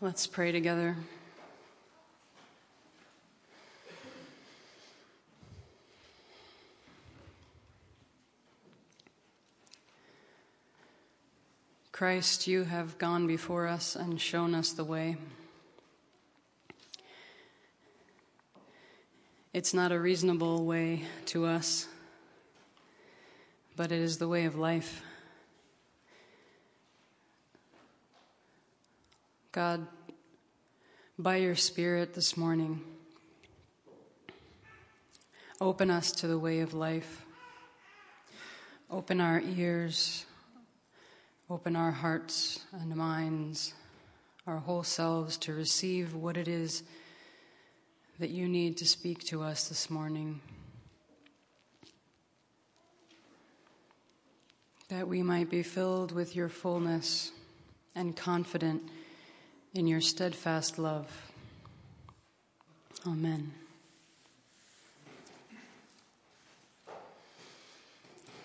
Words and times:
Let's 0.00 0.26
pray 0.26 0.50
together. 0.50 0.96
Christ, 11.92 12.48
you 12.48 12.64
have 12.64 12.98
gone 12.98 13.28
before 13.28 13.68
us 13.68 13.94
and 13.94 14.20
shown 14.20 14.52
us 14.52 14.72
the 14.72 14.82
way. 14.82 15.16
It's 19.52 19.72
not 19.72 19.92
a 19.92 20.00
reasonable 20.00 20.64
way 20.64 21.04
to 21.26 21.46
us, 21.46 21.86
but 23.76 23.92
it 23.92 24.00
is 24.00 24.18
the 24.18 24.26
way 24.26 24.44
of 24.44 24.56
life. 24.56 25.02
God, 29.54 29.86
by 31.16 31.36
your 31.36 31.54
Spirit 31.54 32.12
this 32.12 32.36
morning, 32.36 32.80
open 35.60 35.92
us 35.92 36.10
to 36.10 36.26
the 36.26 36.36
way 36.36 36.58
of 36.58 36.74
life. 36.74 37.24
Open 38.90 39.20
our 39.20 39.40
ears, 39.56 40.26
open 41.48 41.76
our 41.76 41.92
hearts 41.92 42.64
and 42.72 42.96
minds, 42.96 43.74
our 44.44 44.56
whole 44.56 44.82
selves 44.82 45.36
to 45.36 45.54
receive 45.54 46.16
what 46.16 46.36
it 46.36 46.48
is 46.48 46.82
that 48.18 48.30
you 48.30 48.48
need 48.48 48.76
to 48.78 48.84
speak 48.84 49.22
to 49.26 49.40
us 49.40 49.68
this 49.68 49.88
morning. 49.88 50.40
That 54.88 55.06
we 55.06 55.22
might 55.22 55.48
be 55.48 55.62
filled 55.62 56.10
with 56.10 56.34
your 56.34 56.48
fullness 56.48 57.30
and 57.94 58.16
confident 58.16 58.82
in 59.74 59.88
your 59.88 60.00
steadfast 60.00 60.78
love. 60.78 61.32
Amen. 63.04 63.52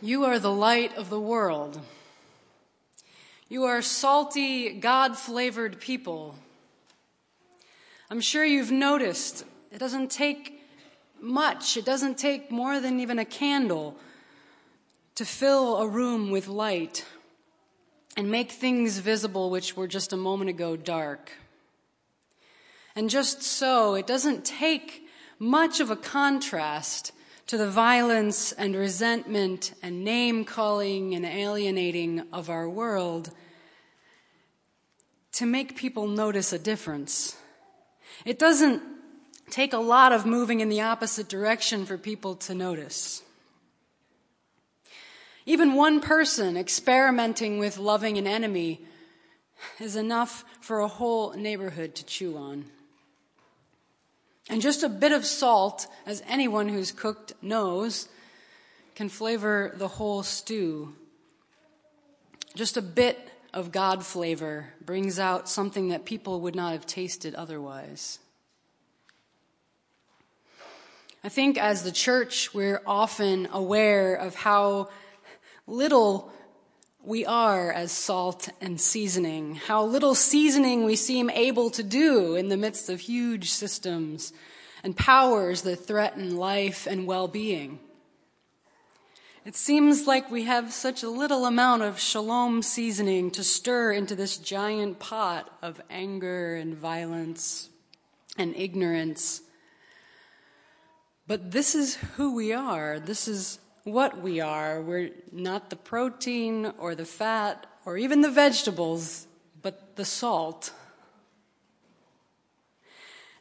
You 0.01 0.25
are 0.25 0.39
the 0.39 0.51
light 0.51 0.97
of 0.97 1.11
the 1.11 1.19
world. 1.19 1.79
You 3.47 3.65
are 3.65 3.81
salty, 3.83 4.71
God 4.71 5.15
flavored 5.15 5.79
people. 5.79 6.35
I'm 8.09 8.21
sure 8.21 8.43
you've 8.43 8.71
noticed 8.71 9.45
it 9.71 9.77
doesn't 9.77 10.09
take 10.09 10.63
much, 11.21 11.77
it 11.77 11.85
doesn't 11.85 12.17
take 12.17 12.49
more 12.49 12.79
than 12.79 12.99
even 12.99 13.19
a 13.19 13.25
candle 13.25 13.97
to 15.13 15.25
fill 15.25 15.77
a 15.77 15.87
room 15.87 16.31
with 16.31 16.47
light 16.47 17.05
and 18.17 18.29
make 18.29 18.51
things 18.51 18.99
visible 18.99 19.49
which 19.49 19.75
were 19.77 19.87
just 19.87 20.13
a 20.13 20.17
moment 20.17 20.49
ago 20.49 20.75
dark. 20.75 21.31
And 22.95 23.09
just 23.09 23.43
so, 23.43 23.95
it 23.95 24.07
doesn't 24.07 24.43
take 24.43 25.07
much 25.37 25.79
of 25.79 25.89
a 25.89 25.95
contrast 25.95 27.13
to 27.47 27.57
the 27.57 27.69
violence 27.69 28.51
and 28.51 28.75
resentment 28.75 29.73
and 29.81 30.03
name 30.03 30.45
calling 30.45 31.15
and 31.15 31.25
alienating 31.25 32.23
of 32.31 32.49
our 32.49 32.69
world 32.69 33.31
to 35.31 35.45
make 35.45 35.75
people 35.75 36.07
notice 36.07 36.51
a 36.51 36.59
difference. 36.59 37.37
It 38.25 38.37
doesn't 38.37 38.83
take 39.49 39.73
a 39.73 39.77
lot 39.77 40.11
of 40.11 40.25
moving 40.25 40.59
in 40.59 40.69
the 40.69 40.81
opposite 40.81 41.27
direction 41.27 41.85
for 41.85 41.97
people 41.97 42.35
to 42.35 42.53
notice. 42.53 43.23
Even 45.49 45.73
one 45.73 45.99
person 45.99 46.55
experimenting 46.55 47.57
with 47.57 47.79
loving 47.79 48.19
an 48.19 48.27
enemy 48.27 48.81
is 49.79 49.95
enough 49.95 50.45
for 50.61 50.79
a 50.79 50.87
whole 50.87 51.33
neighborhood 51.33 51.95
to 51.95 52.05
chew 52.05 52.37
on. 52.37 52.65
And 54.47 54.61
just 54.61 54.83
a 54.83 54.89
bit 54.89 55.11
of 55.11 55.25
salt, 55.25 55.87
as 56.05 56.21
anyone 56.27 56.69
who's 56.69 56.91
cooked 56.91 57.33
knows, 57.41 58.09
can 58.93 59.09
flavor 59.09 59.73
the 59.75 59.87
whole 59.87 60.21
stew. 60.21 60.93
Just 62.53 62.77
a 62.77 62.81
bit 62.83 63.31
of 63.51 63.71
God 63.71 64.05
flavor 64.05 64.73
brings 64.85 65.17
out 65.17 65.49
something 65.49 65.87
that 65.87 66.05
people 66.05 66.41
would 66.41 66.55
not 66.55 66.73
have 66.73 66.85
tasted 66.85 67.33
otherwise. 67.33 68.19
I 71.23 71.29
think 71.29 71.57
as 71.57 71.81
the 71.81 71.91
church, 71.91 72.53
we're 72.53 72.83
often 72.85 73.47
aware 73.51 74.13
of 74.13 74.35
how 74.35 74.89
little 75.69 76.31
we 77.03 77.25
are 77.25 77.71
as 77.71 77.91
salt 77.91 78.49
and 78.59 78.79
seasoning, 78.79 79.55
how 79.55 79.85
little 79.85 80.15
seasoning 80.15 80.83
we 80.83 80.95
seem 80.95 81.29
able 81.29 81.69
to 81.71 81.83
do 81.83 82.35
in 82.35 82.49
the 82.49 82.57
midst 82.57 82.89
of 82.89 82.99
huge 82.99 83.51
systems 83.51 84.33
and 84.83 84.97
powers 84.97 85.61
that 85.61 85.77
threaten 85.77 86.35
life 86.35 86.87
and 86.87 87.07
well 87.07 87.27
being. 87.27 87.79
It 89.45 89.55
seems 89.55 90.05
like 90.05 90.29
we 90.29 90.43
have 90.43 90.73
such 90.73 91.01
a 91.01 91.09
little 91.09 91.45
amount 91.45 91.83
of 91.83 91.99
shalom 91.99 92.61
seasoning 92.61 93.31
to 93.31 93.43
stir 93.43 93.93
into 93.93 94.13
this 94.13 94.37
giant 94.37 94.99
pot 94.99 95.49
of 95.61 95.81
anger 95.89 96.55
and 96.55 96.75
violence 96.75 97.69
and 98.37 98.55
ignorance. 98.55 99.41
But 101.25 101.51
this 101.51 101.73
is 101.73 101.95
who 101.95 102.35
we 102.35 102.51
are. 102.53 102.99
This 102.99 103.27
is 103.27 103.59
what 103.83 104.21
we 104.21 104.39
are. 104.39 104.81
We're 104.81 105.11
not 105.31 105.69
the 105.69 105.75
protein 105.75 106.73
or 106.77 106.95
the 106.95 107.05
fat 107.05 107.65
or 107.85 107.97
even 107.97 108.21
the 108.21 108.31
vegetables, 108.31 109.27
but 109.61 109.95
the 109.95 110.05
salt. 110.05 110.71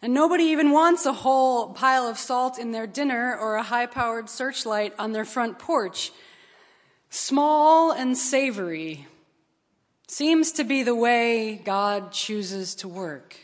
And 0.01 0.15
nobody 0.15 0.45
even 0.45 0.71
wants 0.71 1.07
a 1.07 1.13
whole 1.13 1.73
pile 1.73 2.07
of 2.07 2.19
salt 2.19 2.59
in 2.59 2.71
their 2.71 2.87
dinner 2.87 3.37
or 3.37 3.57
a 3.57 3.65
high 3.65 3.87
powered 3.87 4.31
searchlight 4.31 4.95
on 4.99 5.13
their 5.13 5.25
front 5.25 5.59
porch. 5.59 6.13
Small 7.11 7.91
and 7.91 8.17
savory 8.17 9.07
seems 10.07 10.53
to 10.53 10.65
be 10.65 10.83
the 10.83 10.95
way 10.95 11.57
God 11.65 12.13
chooses 12.13 12.75
to 12.77 12.89
work. 12.89 13.37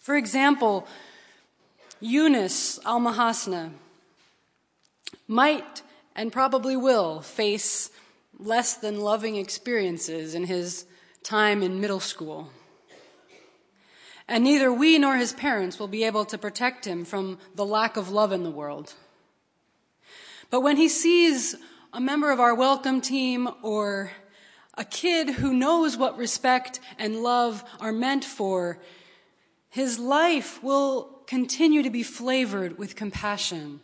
For 0.00 0.16
example, 0.16 0.86
Yunus 2.00 2.78
al 2.84 3.00
Mahasna 3.00 3.70
might 5.26 5.82
and 6.14 6.30
probably 6.30 6.76
will 6.76 7.20
face 7.22 7.90
less 8.38 8.74
than 8.74 9.00
loving 9.00 9.36
experiences 9.36 10.34
in 10.34 10.44
his 10.44 10.84
time 11.22 11.62
in 11.62 11.80
middle 11.80 12.00
school. 12.00 12.50
And 14.28 14.44
neither 14.44 14.72
we 14.72 14.98
nor 14.98 15.16
his 15.16 15.32
parents 15.32 15.78
will 15.78 15.88
be 15.88 16.04
able 16.04 16.26
to 16.26 16.36
protect 16.36 16.84
him 16.84 17.04
from 17.04 17.38
the 17.54 17.64
lack 17.64 17.96
of 17.96 18.10
love 18.10 18.32
in 18.32 18.42
the 18.42 18.50
world. 18.50 18.94
But 20.50 20.60
when 20.60 20.76
he 20.76 20.88
sees 20.88 21.54
a 21.92 22.00
member 22.00 22.30
of 22.30 22.40
our 22.40 22.54
welcome 22.54 23.00
team 23.00 23.48
or 23.62 24.10
a 24.74 24.84
kid 24.84 25.30
who 25.30 25.54
knows 25.54 25.96
what 25.96 26.18
respect 26.18 26.78
and 26.98 27.22
love 27.22 27.64
are 27.80 27.92
meant 27.92 28.24
for, 28.24 28.78
his 29.70 29.98
life 29.98 30.62
will 30.62 31.15
continue 31.26 31.82
to 31.82 31.90
be 31.90 32.02
flavored 32.02 32.78
with 32.78 32.96
compassion. 32.96 33.80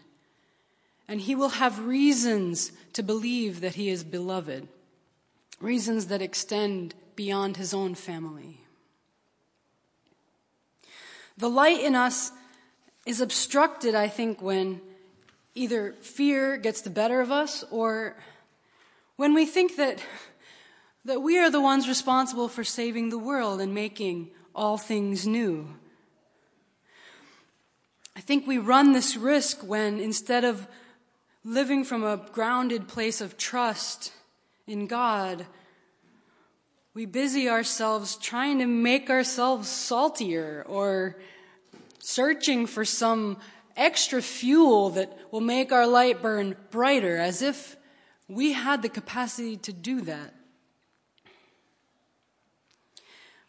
And 1.08 1.20
he 1.20 1.34
will 1.34 1.50
have 1.50 1.84
reasons 1.84 2.72
to 2.92 3.02
believe 3.02 3.60
that 3.60 3.74
he 3.74 3.88
is 3.88 4.04
beloved, 4.04 4.68
reasons 5.60 6.06
that 6.06 6.22
extend 6.22 6.94
beyond 7.16 7.56
his 7.56 7.74
own 7.74 7.94
family. 7.94 8.60
The 11.36 11.50
light 11.50 11.80
in 11.80 11.94
us 11.94 12.32
is 13.04 13.20
obstructed, 13.20 13.94
I 13.94 14.08
think, 14.08 14.40
when 14.40 14.80
either 15.54 15.92
fear 16.00 16.56
gets 16.56 16.80
the 16.82 16.90
better 16.90 17.20
of 17.20 17.30
us 17.30 17.64
or 17.70 18.16
when 19.16 19.34
we 19.34 19.44
think 19.44 19.76
that, 19.76 20.02
that 21.04 21.20
we 21.20 21.38
are 21.38 21.50
the 21.50 21.60
ones 21.60 21.88
responsible 21.88 22.48
for 22.48 22.64
saving 22.64 23.10
the 23.10 23.18
world 23.18 23.60
and 23.60 23.74
making 23.74 24.30
all 24.54 24.78
things 24.78 25.26
new. 25.26 25.68
I 28.14 28.20
think 28.20 28.46
we 28.46 28.58
run 28.58 28.92
this 28.92 29.16
risk 29.16 29.62
when 29.62 29.98
instead 29.98 30.44
of 30.44 30.66
living 31.44 31.84
from 31.84 32.04
a 32.04 32.18
grounded 32.32 32.88
place 32.88 33.20
of 33.20 33.36
trust 33.36 34.12
in 34.66 34.86
God, 34.86 35.46
we 36.94 37.06
busy 37.06 37.48
ourselves 37.48 38.16
trying 38.16 38.58
to 38.58 38.66
make 38.66 39.08
ourselves 39.08 39.68
saltier 39.68 40.64
or 40.68 41.16
searching 41.98 42.66
for 42.66 42.84
some 42.84 43.38
extra 43.76 44.20
fuel 44.20 44.90
that 44.90 45.16
will 45.30 45.40
make 45.40 45.72
our 45.72 45.86
light 45.86 46.20
burn 46.20 46.56
brighter, 46.70 47.16
as 47.16 47.40
if 47.40 47.76
we 48.28 48.52
had 48.52 48.82
the 48.82 48.88
capacity 48.88 49.56
to 49.56 49.72
do 49.72 50.02
that. 50.02 50.34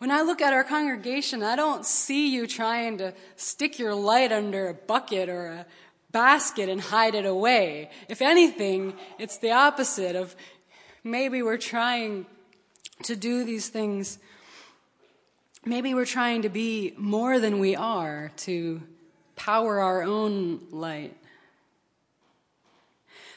When 0.03 0.11
I 0.11 0.21
look 0.21 0.41
at 0.41 0.51
our 0.51 0.65
congregation, 0.65 1.43
I 1.43 1.55
don't 1.55 1.85
see 1.85 2.27
you 2.27 2.45
trying 2.45 2.97
to 2.97 3.13
stick 3.37 3.79
your 3.79 3.95
light 3.95 4.33
under 4.33 4.67
a 4.67 4.73
bucket 4.73 5.29
or 5.29 5.45
a 5.45 5.65
basket 6.11 6.67
and 6.67 6.81
hide 6.81 7.15
it 7.15 7.25
away. 7.25 7.89
If 8.09 8.21
anything, 8.21 8.95
it's 9.17 9.37
the 9.37 9.51
opposite 9.51 10.17
of 10.17 10.35
maybe 11.05 11.41
we're 11.41 11.55
trying 11.55 12.25
to 13.03 13.15
do 13.15 13.45
these 13.45 13.69
things. 13.69 14.19
Maybe 15.63 15.93
we're 15.93 16.03
trying 16.03 16.41
to 16.41 16.49
be 16.49 16.93
more 16.97 17.39
than 17.39 17.59
we 17.59 17.73
are 17.73 18.33
to 18.39 18.81
power 19.37 19.79
our 19.79 20.03
own 20.03 20.67
light. 20.69 21.15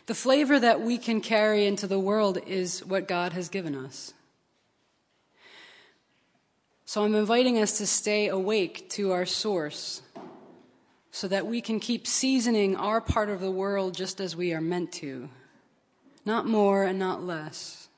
The 0.06 0.16
flavor 0.16 0.58
that 0.58 0.80
we 0.80 0.98
can 0.98 1.20
carry 1.20 1.64
into 1.64 1.86
the 1.86 2.00
world 2.00 2.38
is 2.44 2.84
what 2.84 3.06
God 3.06 3.34
has 3.34 3.48
given 3.48 3.76
us. 3.76 4.14
So 6.88 7.02
I'm 7.02 7.16
inviting 7.16 7.58
us 7.58 7.78
to 7.78 7.86
stay 7.86 8.28
awake 8.28 8.88
to 8.90 9.10
our 9.10 9.26
source 9.26 10.02
so 11.10 11.26
that 11.26 11.44
we 11.44 11.60
can 11.60 11.80
keep 11.80 12.06
seasoning 12.06 12.76
our 12.76 13.00
part 13.00 13.28
of 13.28 13.40
the 13.40 13.50
world 13.50 13.92
just 13.92 14.20
as 14.20 14.36
we 14.36 14.54
are 14.54 14.60
meant 14.60 14.92
to. 14.92 15.28
Not 16.24 16.46
more 16.46 16.84
and 16.84 16.96
not 16.96 17.24
less. 17.24 17.88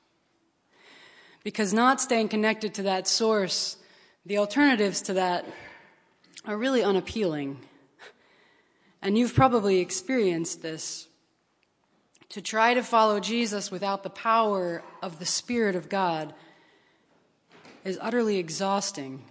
Because 1.43 1.71
not 1.71 2.01
staying 2.01 2.29
connected 2.29 2.73
to 2.73 2.83
that 2.83 3.07
source, 3.07 3.77
the 4.25 4.39
alternatives 4.39 5.03
to 5.03 5.13
that 5.13 5.45
are 6.45 6.57
really 6.57 6.81
unappealing. 6.81 7.59
And 9.03 9.15
you've 9.19 9.35
probably 9.35 9.81
experienced 9.81 10.63
this. 10.63 11.07
To 12.29 12.41
try 12.41 12.73
to 12.73 12.81
follow 12.81 13.19
Jesus 13.19 13.69
without 13.69 14.01
the 14.01 14.09
power 14.09 14.83
of 15.03 15.19
the 15.19 15.25
Spirit 15.27 15.75
of 15.75 15.89
God 15.89 16.33
is 17.83 17.97
utterly 18.01 18.37
exhausting. 18.37 19.23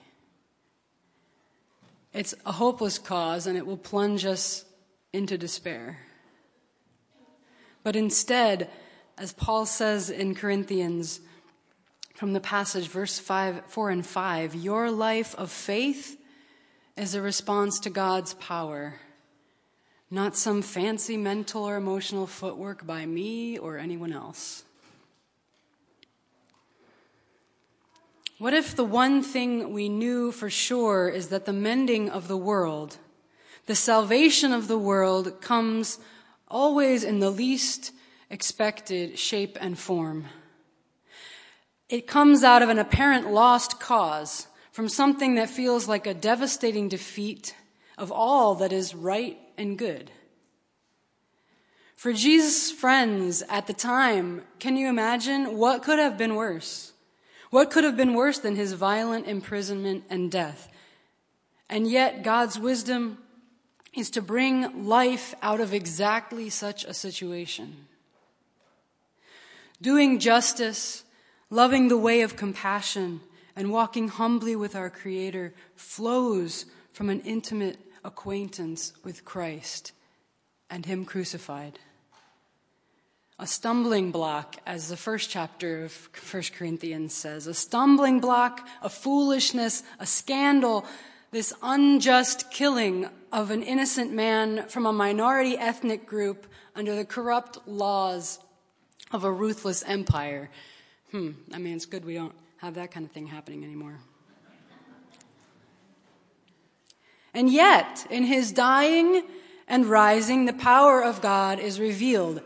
It's 2.12 2.35
a 2.47 2.53
hopeless 2.53 2.99
cause 2.99 3.47
and 3.47 3.56
it 3.56 3.67
will 3.67 3.77
plunge 3.77 4.25
us 4.25 4.65
into 5.12 5.39
despair. 5.39 5.99
But 7.83 7.97
instead, 7.97 8.71
as 9.17 9.33
Paul 9.33 9.67
says 9.67 10.11
in 10.11 10.35
Corinthians 10.35 11.21
from 12.15 12.33
the 12.33 12.41
passage, 12.41 12.89
verse 12.89 13.19
5, 13.19 13.67
4 13.67 13.91
and 13.91 14.06
5, 14.06 14.55
your 14.55 14.91
life 14.91 15.35
of 15.37 15.51
faith 15.51 16.21
is 16.97 17.15
a 17.15 17.23
response 17.23 17.79
to 17.81 17.91
God's 17.91 18.35
power, 18.35 18.94
not 20.11 20.37
some 20.37 20.62
fancy 20.62 21.17
mental 21.17 21.65
or 21.65 21.77
emotional 21.77 22.27
footwork 22.27 22.85
by 22.87 23.06
me 23.06 23.56
or 23.56 23.79
anyone 23.79 24.12
else. 24.12 24.65
What 28.38 28.55
if 28.55 28.76
the 28.76 28.85
one 28.85 29.23
thing 29.23 29.73
we 29.73 29.88
knew 29.88 30.31
for 30.31 30.49
sure 30.49 31.08
is 31.08 31.26
that 31.29 31.44
the 31.44 31.52
mending 31.52 32.08
of 32.08 32.29
the 32.29 32.37
world, 32.37 32.99
the 33.67 33.75
salvation 33.75 34.52
of 34.52 34.69
the 34.69 34.79
world, 34.79 35.40
comes 35.40 35.99
always 36.46 37.02
in 37.02 37.19
the 37.19 37.31
least 37.31 37.90
expected 38.31 39.19
shape 39.19 39.58
and 39.61 39.76
form? 39.76 40.26
It 41.88 42.06
comes 42.06 42.44
out 42.44 42.62
of 42.62 42.69
an 42.69 42.79
apparent 42.79 43.32
lost 43.32 43.81
cause, 43.81 44.46
from 44.70 44.88
something 44.88 45.34
that 45.34 45.50
feels 45.50 45.88
like 45.88 46.06
a 46.06 46.14
devastating 46.14 46.88
defeat 46.88 47.56
of 47.96 48.12
all 48.12 48.55
that 48.56 48.73
is 48.73 48.94
right 48.94 49.37
and 49.56 49.76
good. 49.76 50.12
For 51.96 52.12
Jesus' 52.12 52.70
friends 52.70 53.43
at 53.49 53.67
the 53.67 53.73
time, 53.73 54.44
can 54.61 54.76
you 54.76 54.88
imagine 54.88 55.58
what 55.58 55.82
could 55.82 55.99
have 55.99 56.17
been 56.17 56.37
worse? 56.37 56.93
What 57.50 57.71
could 57.71 57.85
have 57.85 57.97
been 57.97 58.15
worse 58.15 58.39
than 58.39 58.56
his 58.56 58.75
violent 58.75 59.27
imprisonment 59.27 60.05
and 60.11 60.31
death? 60.31 60.69
And 61.69 61.89
yet, 61.91 62.23
God's 62.23 62.59
wisdom 62.59 63.19
is 63.95 64.11
to 64.11 64.23
bring 64.23 64.87
life 64.87 65.35
out 65.43 65.61
of 65.61 65.73
exactly 65.73 66.50
such 66.50 66.85
a 66.85 66.95
situation. 66.95 67.87
Doing 69.81 70.19
justice, 70.19 71.05
loving 71.50 71.89
the 71.89 71.97
way 71.97 72.23
of 72.23 72.37
compassion, 72.37 73.21
and 73.56 73.73
walking 73.73 74.09
humbly 74.09 74.55
with 74.55 74.77
our 74.77 74.91
Creator 74.91 75.55
flows 75.75 76.67
from 76.93 77.11
an 77.11 77.21
intimate 77.21 77.79
acquaintance 78.05 78.93
with 79.03 79.25
Christ 79.25 79.93
and 80.71 80.87
Him 80.87 81.05
crucified 81.05 81.79
a 83.38 83.46
stumbling 83.46 84.11
block, 84.11 84.56
as 84.67 84.88
the 84.88 84.96
first 84.96 85.31
chapter 85.31 85.85
of 85.85 86.08
1 86.32 86.43
Corinthians 86.56 87.14
says, 87.14 87.46
a 87.46 87.55
stumbling 87.55 88.19
block, 88.19 88.67
a 88.82 88.88
foolishness, 88.88 89.85
a 90.00 90.06
scandal, 90.06 90.85
this 91.31 91.52
unjust 91.62 92.50
killing 92.50 93.08
of 93.32 93.50
an 93.50 93.62
innocent 93.62 94.12
man 94.12 94.67
from 94.69 94.87
a 94.87 94.93
minority 94.93 95.56
ethnic 95.56 96.05
group 96.05 96.46
under 96.75 96.96
the 96.96 97.05
corrupt 97.05 97.58
laws 97.67 98.40
of 99.12 99.23
a 99.23 99.31
ruthless 99.31 99.84
empire. 99.84 100.50
Hmm, 101.12 101.31
I 101.52 101.58
mean, 101.58 101.76
it's 101.76 101.87
good 101.87 102.05
we 102.05 102.14
don't 102.14 102.34
have 102.56 102.75
that 102.75 102.91
kind 102.91 103.06
of 103.06 103.12
thing 103.12 103.29
happening 103.29 103.62
anymore. 103.62 103.99
And 107.34 107.50
yet, 107.50 108.05
in 108.11 108.25
his 108.25 108.50
dying 108.50 109.23
and 109.69 109.87
rising, 109.87 110.46
the 110.46 110.52
power 110.52 111.05
of 111.05 111.20
God 111.20 111.61
is 111.61 111.79
revealed 111.79 112.43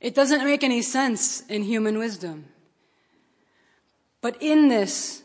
it 0.00 0.14
doesn't 0.14 0.44
make 0.44 0.62
any 0.62 0.82
sense 0.82 1.40
in 1.46 1.62
human 1.62 1.98
wisdom. 1.98 2.46
But 4.20 4.36
in 4.40 4.68
this 4.68 5.22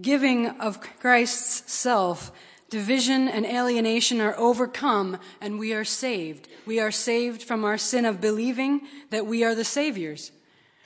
giving 0.00 0.48
of 0.60 0.80
Christ's 1.00 1.72
self, 1.72 2.30
division 2.70 3.28
and 3.28 3.46
alienation 3.46 4.20
are 4.20 4.36
overcome 4.38 5.18
and 5.40 5.58
we 5.58 5.72
are 5.72 5.84
saved. 5.84 6.48
We 6.66 6.78
are 6.78 6.90
saved 6.90 7.42
from 7.42 7.64
our 7.64 7.78
sin 7.78 8.04
of 8.04 8.20
believing 8.20 8.82
that 9.10 9.26
we 9.26 9.44
are 9.44 9.54
the 9.54 9.64
Saviors. 9.64 10.32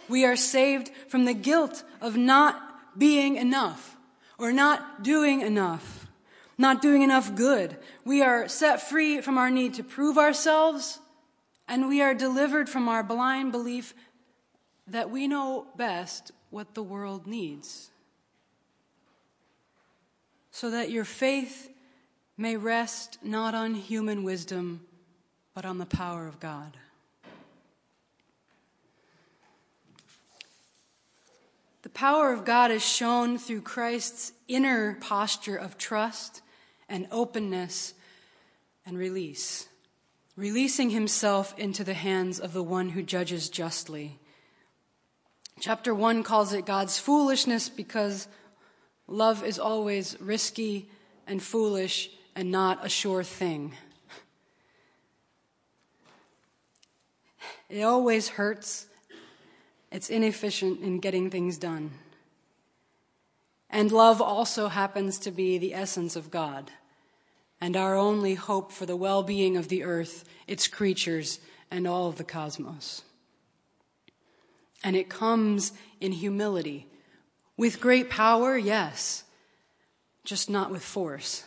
We 0.09 0.25
are 0.25 0.37
saved 0.37 0.91
from 1.09 1.25
the 1.25 1.35
guilt 1.35 1.83
of 2.01 2.17
not 2.17 2.99
being 2.99 3.37
enough 3.37 3.97
or 4.39 4.53
not 4.53 5.03
doing 5.03 5.41
enough, 5.41 6.07
not 6.59 6.83
doing 6.83 7.03
enough 7.03 7.35
good. 7.35 7.77
We 8.05 8.23
are 8.23 8.49
set 8.49 8.89
free 8.89 9.21
from 9.21 9.39
our 9.39 9.51
need 9.51 9.75
to 9.75 9.85
prove 9.85 10.19
ourselves 10.19 10.99
and 11.73 11.89
we 11.89 12.03
are 12.03 12.13
delivered 12.13 12.69
from 12.69 12.87
our 12.87 13.03
blind 13.03 13.51
belief 13.51 13.95
that 14.87 15.09
we 15.09 15.27
know 15.27 15.67
best 15.75 16.31
what 16.51 16.75
the 16.75 16.83
world 16.83 17.27
needs. 17.27 17.89
So 20.51 20.71
that 20.71 20.91
your 20.91 21.07
faith 21.07 21.71
may 22.37 22.59
rest 22.59 23.17
not 23.23 23.55
on 23.55 23.73
human 23.73 24.23
wisdom, 24.23 24.83
but 25.55 25.65
on 25.65 25.79
the 25.79 25.87
power 25.87 26.27
of 26.27 26.39
God. 26.41 26.77
The 31.81 31.89
power 31.89 32.35
of 32.35 32.45
God 32.45 32.71
is 32.71 32.85
shown 32.85 33.39
through 33.39 33.63
Christ's 33.63 34.35
inner 34.47 34.99
posture 35.01 35.57
of 35.57 35.79
trust 35.79 36.43
and 36.87 37.07
openness 37.11 37.95
and 38.85 38.99
release 38.99 39.69
releasing 40.37 40.91
himself 40.91 41.55
into 41.59 41.85
the 41.85 41.95
hands 41.95 42.41
of 42.41 42.53
the 42.53 42.63
one 42.63 42.91
who 42.91 43.03
judges 43.03 43.49
justly. 43.49 44.19
Chapter 45.61 45.95
1 45.95 46.23
calls 46.23 46.53
it 46.53 46.65
God's 46.65 46.99
foolishness 46.99 47.69
because 47.69 48.29
love 49.07 49.45
is 49.45 49.59
always 49.59 50.19
risky 50.21 50.89
and 51.27 51.43
foolish 51.43 52.11
and 52.35 52.51
not 52.51 52.85
a 52.85 52.89
sure 52.89 53.23
thing. 53.23 53.75
It 57.69 57.83
always 57.83 58.29
hurts. 58.29 58.87
It's 59.91 60.11
inefficient 60.11 60.81
in 60.81 60.99
getting 60.99 61.31
things 61.31 61.59
done. 61.59 61.93
And 63.71 63.91
love 63.91 64.21
also 64.21 64.69
happens 64.69 65.19
to 65.21 65.31
be 65.31 65.59
the 65.59 65.75
essence 65.75 66.17
of 66.17 66.31
God 66.31 66.71
and 67.63 67.77
our 67.77 67.95
only 67.95 68.35
hope 68.35 68.73
for 68.73 68.87
the 68.87 68.97
well 68.97 69.23
being 69.23 69.57
of 69.57 69.69
the 69.69 69.85
earth, 69.85 70.25
its 70.49 70.67
creatures, 70.67 71.39
and 71.71 71.87
all 71.87 72.09
of 72.09 72.17
the 72.17 72.25
cosmos. 72.25 73.03
And 74.83 74.97
it 74.97 75.09
comes 75.09 75.73
in 76.01 76.11
humility. 76.11 76.89
With 77.57 77.81
great 77.81 78.11
power, 78.11 78.59
yes, 78.59 79.23
just 80.25 80.51
not 80.51 80.73
with 80.73 80.83
force. 80.83 81.45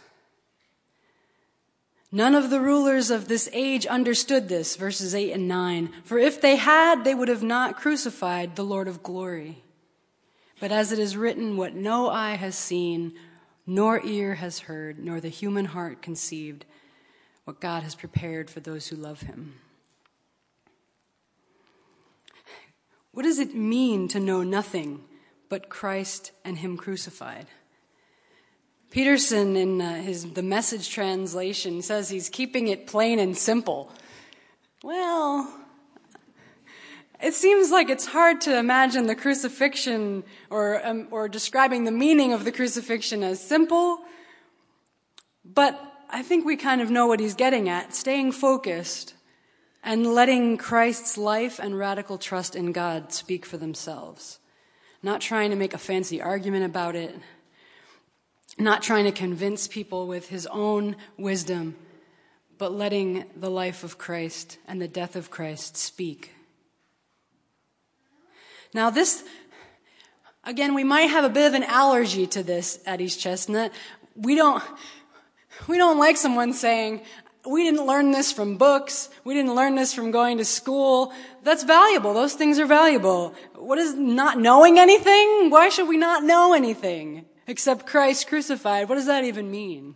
None 2.13 2.33
of 2.33 2.49
the 2.49 2.61
rulers 2.61 3.11
of 3.11 3.27
this 3.27 3.49
age 3.51 3.85
understood 3.85 4.47
this, 4.47 4.77
verses 4.77 5.13
8 5.13 5.33
and 5.33 5.49
9. 5.49 5.89
For 6.05 6.17
if 6.17 6.39
they 6.39 6.55
had, 6.55 7.03
they 7.03 7.13
would 7.13 7.27
have 7.27 7.43
not 7.43 7.75
crucified 7.75 8.55
the 8.55 8.63
Lord 8.63 8.87
of 8.87 9.03
glory. 9.03 9.63
But 10.61 10.71
as 10.71 10.93
it 10.93 10.99
is 10.99 11.17
written, 11.17 11.57
what 11.57 11.75
no 11.75 12.09
eye 12.09 12.35
has 12.35 12.55
seen, 12.55 13.15
nor 13.65 14.03
ear 14.05 14.35
has 14.35 14.59
heard, 14.59 14.99
nor 14.99 15.19
the 15.19 15.29
human 15.29 15.65
heart 15.65 16.01
conceived 16.01 16.65
what 17.45 17.59
God 17.59 17.83
has 17.83 17.95
prepared 17.95 18.49
for 18.49 18.59
those 18.59 18.87
who 18.87 18.95
love 18.95 19.21
him. 19.21 19.55
What 23.11 23.23
does 23.23 23.39
it 23.39 23.55
mean 23.55 24.07
to 24.09 24.19
know 24.19 24.43
nothing 24.43 25.03
but 25.47 25.69
Christ 25.69 26.31
and 26.43 26.57
him 26.57 26.75
crucified? 26.75 27.47
Peterson, 28.91 29.55
in 29.55 29.81
uh, 29.81 30.01
his 30.01 30.33
the 30.33 30.43
message 30.43 30.89
translation, 30.89 31.81
says 31.81 32.09
he's 32.09 32.29
keeping 32.29 32.67
it 32.67 32.87
plain 32.87 33.19
and 33.19 33.37
simple. 33.37 33.91
Well, 34.83 35.64
it 37.21 37.33
seems 37.33 37.71
like 37.71 37.89
it's 37.89 38.05
hard 38.05 38.41
to 38.41 38.57
imagine 38.57 39.07
the 39.07 39.15
crucifixion 39.15 40.23
or, 40.49 40.85
um, 40.85 41.07
or 41.11 41.27
describing 41.27 41.85
the 41.85 41.91
meaning 41.91 42.33
of 42.33 42.43
the 42.43 42.51
crucifixion 42.51 43.23
as 43.23 43.39
simple. 43.41 43.99
But 45.43 45.79
I 46.09 46.23
think 46.23 46.45
we 46.45 46.55
kind 46.55 46.81
of 46.81 46.89
know 46.89 47.07
what 47.07 47.19
he's 47.19 47.35
getting 47.35 47.69
at 47.69 47.93
staying 47.95 48.33
focused 48.33 49.13
and 49.83 50.05
letting 50.13 50.57
Christ's 50.57 51.17
life 51.17 51.59
and 51.59 51.77
radical 51.77 52.17
trust 52.17 52.55
in 52.55 52.71
God 52.71 53.13
speak 53.13 53.45
for 53.45 53.57
themselves. 53.57 54.39
Not 55.03 55.21
trying 55.21 55.51
to 55.51 55.55
make 55.55 55.73
a 55.73 55.77
fancy 55.77 56.21
argument 56.21 56.65
about 56.65 56.95
it, 56.95 57.15
not 58.57 58.81
trying 58.81 59.05
to 59.05 59.11
convince 59.11 59.67
people 59.67 60.07
with 60.07 60.29
his 60.29 60.47
own 60.47 60.95
wisdom, 61.17 61.75
but 62.57 62.71
letting 62.71 63.25
the 63.35 63.51
life 63.51 63.83
of 63.83 63.97
Christ 63.97 64.57
and 64.67 64.81
the 64.81 64.87
death 64.87 65.15
of 65.15 65.29
Christ 65.29 65.77
speak. 65.77 66.34
Now, 68.75 68.89
this, 68.89 69.23
again, 70.43 70.73
we 70.73 70.83
might 70.83 71.09
have 71.09 71.23
a 71.23 71.29
bit 71.29 71.47
of 71.47 71.53
an 71.53 71.63
allergy 71.63 72.27
to 72.27 72.43
this 72.43 72.77
at 72.85 72.99
East 72.99 73.21
Chestnut. 73.21 73.71
We 74.17 74.35
don't, 74.35 74.61
we 75.69 75.77
don't 75.77 75.97
like 75.97 76.17
someone 76.17 76.51
saying, 76.51 76.99
we 77.49 77.63
didn't 77.63 77.87
learn 77.87 78.11
this 78.11 78.33
from 78.33 78.57
books. 78.57 79.09
We 79.23 79.33
didn't 79.33 79.55
learn 79.55 79.75
this 79.75 79.93
from 79.93 80.11
going 80.11 80.39
to 80.39 80.45
school. 80.45 81.13
That's 81.43 81.63
valuable. 81.63 82.13
Those 82.13 82.33
things 82.33 82.59
are 82.59 82.65
valuable. 82.65 83.33
What 83.55 83.77
is 83.77 83.93
not 83.93 84.39
knowing 84.39 84.77
anything? 84.77 85.49
Why 85.51 85.69
should 85.69 85.87
we 85.87 85.95
not 85.95 86.23
know 86.23 86.53
anything 86.53 87.27
except 87.47 87.85
Christ 87.85 88.27
crucified? 88.27 88.89
What 88.89 88.95
does 88.95 89.05
that 89.05 89.23
even 89.23 89.49
mean? 89.49 89.95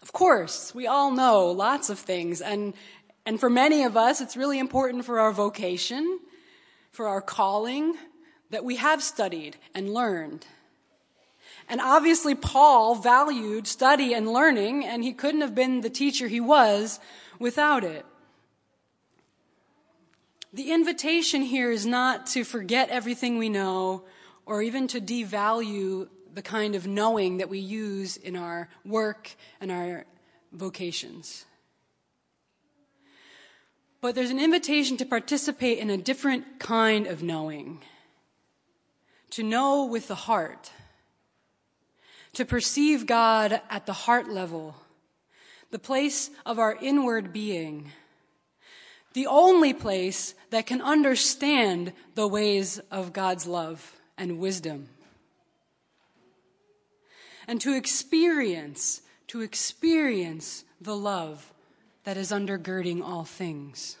Of 0.00 0.14
course, 0.14 0.74
we 0.74 0.86
all 0.86 1.10
know 1.10 1.48
lots 1.48 1.90
of 1.90 1.98
things, 1.98 2.40
and, 2.40 2.72
and 3.26 3.38
for 3.38 3.50
many 3.50 3.84
of 3.84 3.94
us, 3.94 4.22
it's 4.22 4.38
really 4.38 4.58
important 4.58 5.04
for 5.04 5.20
our 5.20 5.32
vocation, 5.32 6.20
for 6.98 7.06
our 7.06 7.20
calling, 7.20 7.94
that 8.50 8.64
we 8.64 8.74
have 8.74 9.04
studied 9.04 9.56
and 9.72 9.94
learned. 9.94 10.44
And 11.68 11.80
obviously, 11.80 12.34
Paul 12.34 12.96
valued 12.96 13.68
study 13.68 14.12
and 14.14 14.32
learning, 14.32 14.84
and 14.84 15.04
he 15.04 15.12
couldn't 15.12 15.42
have 15.42 15.54
been 15.54 15.82
the 15.82 15.90
teacher 15.90 16.26
he 16.26 16.40
was 16.40 16.98
without 17.38 17.84
it. 17.84 18.04
The 20.52 20.72
invitation 20.72 21.42
here 21.42 21.70
is 21.70 21.86
not 21.86 22.26
to 22.34 22.42
forget 22.42 22.88
everything 22.88 23.38
we 23.38 23.48
know 23.48 24.02
or 24.44 24.60
even 24.60 24.88
to 24.88 25.00
devalue 25.00 26.08
the 26.34 26.42
kind 26.42 26.74
of 26.74 26.88
knowing 26.88 27.36
that 27.36 27.48
we 27.48 27.60
use 27.60 28.16
in 28.16 28.34
our 28.34 28.68
work 28.84 29.36
and 29.60 29.70
our 29.70 30.04
vocations. 30.50 31.44
But 34.00 34.14
there's 34.14 34.30
an 34.30 34.38
invitation 34.38 34.96
to 34.98 35.04
participate 35.04 35.78
in 35.78 35.90
a 35.90 35.96
different 35.96 36.60
kind 36.60 37.06
of 37.06 37.22
knowing, 37.22 37.80
to 39.30 39.42
know 39.42 39.84
with 39.84 40.08
the 40.08 40.14
heart. 40.14 40.70
To 42.34 42.44
perceive 42.44 43.06
God 43.06 43.60
at 43.68 43.86
the 43.86 43.92
heart 43.92 44.28
level, 44.28 44.76
the 45.70 45.78
place 45.78 46.30
of 46.46 46.58
our 46.58 46.76
inward 46.80 47.32
being, 47.32 47.90
the 49.14 49.26
only 49.26 49.72
place 49.72 50.34
that 50.50 50.66
can 50.66 50.80
understand 50.80 51.92
the 52.14 52.28
ways 52.28 52.78
of 52.90 53.12
God's 53.12 53.46
love 53.46 53.96
and 54.16 54.38
wisdom. 54.38 54.88
And 57.48 57.60
to 57.62 57.74
experience, 57.74 59.02
to 59.28 59.40
experience 59.40 60.64
the 60.80 60.96
love 60.96 61.52
that 62.08 62.16
is 62.16 62.30
undergirding 62.30 63.02
all 63.02 63.22
things. 63.22 63.98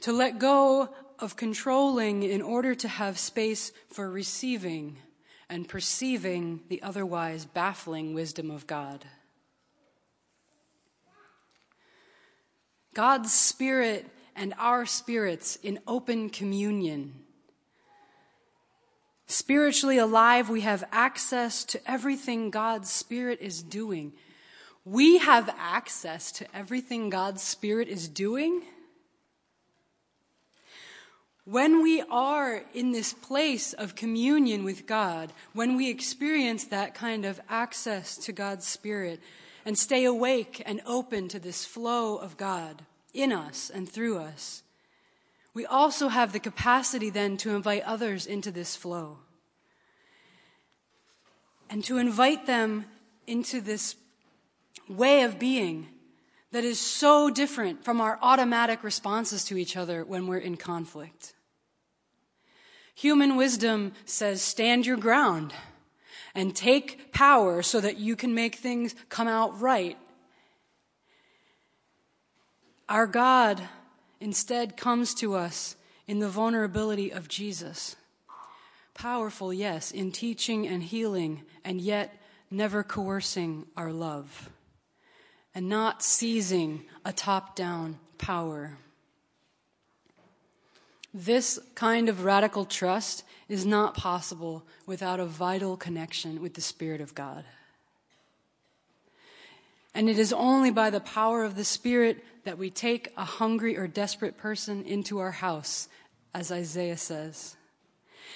To 0.00 0.12
let 0.12 0.40
go 0.40 0.88
of 1.20 1.36
controlling 1.36 2.24
in 2.24 2.42
order 2.42 2.74
to 2.74 2.88
have 2.88 3.20
space 3.20 3.70
for 3.88 4.10
receiving 4.10 4.96
and 5.48 5.68
perceiving 5.68 6.62
the 6.68 6.82
otherwise 6.82 7.44
baffling 7.44 8.14
wisdom 8.14 8.50
of 8.50 8.66
God. 8.66 9.04
God's 12.92 13.32
Spirit 13.32 14.10
and 14.34 14.54
our 14.58 14.84
spirits 14.84 15.54
in 15.54 15.78
open 15.86 16.30
communion. 16.30 17.14
Spiritually 19.28 19.98
alive, 19.98 20.50
we 20.50 20.62
have 20.62 20.82
access 20.90 21.64
to 21.66 21.80
everything 21.88 22.50
God's 22.50 22.90
Spirit 22.90 23.38
is 23.40 23.62
doing. 23.62 24.14
We 24.84 25.18
have 25.18 25.54
access 25.58 26.32
to 26.32 26.56
everything 26.56 27.10
God's 27.10 27.42
Spirit 27.42 27.88
is 27.88 28.08
doing. 28.08 28.62
When 31.44 31.82
we 31.82 32.02
are 32.02 32.62
in 32.72 32.92
this 32.92 33.12
place 33.12 33.72
of 33.72 33.94
communion 33.94 34.64
with 34.64 34.86
God, 34.86 35.32
when 35.52 35.76
we 35.76 35.90
experience 35.90 36.64
that 36.64 36.94
kind 36.94 37.24
of 37.24 37.40
access 37.48 38.16
to 38.18 38.32
God's 38.32 38.66
Spirit 38.66 39.20
and 39.64 39.76
stay 39.76 40.04
awake 40.04 40.62
and 40.64 40.80
open 40.86 41.28
to 41.28 41.38
this 41.38 41.66
flow 41.66 42.16
of 42.16 42.36
God 42.36 42.82
in 43.12 43.32
us 43.32 43.70
and 43.70 43.88
through 43.88 44.18
us, 44.18 44.62
we 45.52 45.66
also 45.66 46.08
have 46.08 46.32
the 46.32 46.38
capacity 46.38 47.10
then 47.10 47.36
to 47.38 47.54
invite 47.54 47.82
others 47.82 48.26
into 48.26 48.50
this 48.50 48.76
flow 48.76 49.18
and 51.68 51.84
to 51.84 51.98
invite 51.98 52.46
them 52.46 52.86
into 53.26 53.60
this 53.60 53.96
way 54.90 55.22
of 55.22 55.38
being 55.38 55.88
that 56.52 56.64
is 56.64 56.80
so 56.80 57.30
different 57.30 57.84
from 57.84 58.00
our 58.00 58.18
automatic 58.20 58.82
responses 58.82 59.44
to 59.44 59.56
each 59.56 59.76
other 59.76 60.04
when 60.04 60.26
we're 60.26 60.38
in 60.38 60.56
conflict. 60.56 61.32
Human 62.94 63.36
wisdom 63.36 63.92
says 64.04 64.42
stand 64.42 64.84
your 64.84 64.96
ground 64.96 65.54
and 66.34 66.54
take 66.54 67.12
power 67.12 67.62
so 67.62 67.80
that 67.80 67.98
you 67.98 68.16
can 68.16 68.34
make 68.34 68.56
things 68.56 68.94
come 69.08 69.28
out 69.28 69.60
right. 69.60 69.96
Our 72.88 73.06
God 73.06 73.62
instead 74.20 74.76
comes 74.76 75.14
to 75.14 75.34
us 75.34 75.76
in 76.06 76.18
the 76.18 76.28
vulnerability 76.28 77.10
of 77.10 77.28
Jesus. 77.28 77.94
Powerful, 78.94 79.52
yes, 79.52 79.92
in 79.92 80.10
teaching 80.10 80.66
and 80.66 80.82
healing, 80.82 81.42
and 81.64 81.80
yet 81.80 82.20
never 82.50 82.82
coercing 82.82 83.66
our 83.76 83.92
love 83.92 84.50
and 85.54 85.68
not 85.68 86.02
seizing 86.02 86.84
a 87.04 87.12
top 87.12 87.56
down 87.56 87.98
power. 88.18 88.78
This 91.12 91.58
kind 91.74 92.08
of 92.08 92.24
radical 92.24 92.64
trust 92.64 93.24
is 93.48 93.66
not 93.66 93.96
possible 93.96 94.62
without 94.86 95.18
a 95.18 95.26
vital 95.26 95.76
connection 95.76 96.40
with 96.40 96.54
the 96.54 96.60
Spirit 96.60 97.00
of 97.00 97.14
God. 97.14 97.44
And 99.92 100.08
it 100.08 100.18
is 100.18 100.32
only 100.32 100.70
by 100.70 100.90
the 100.90 101.00
power 101.00 101.42
of 101.42 101.56
the 101.56 101.64
Spirit 101.64 102.24
that 102.44 102.58
we 102.58 102.70
take 102.70 103.12
a 103.16 103.24
hungry 103.24 103.76
or 103.76 103.88
desperate 103.88 104.36
person 104.36 104.84
into 104.84 105.18
our 105.18 105.32
house, 105.32 105.88
as 106.32 106.52
Isaiah 106.52 106.96
says. 106.96 107.56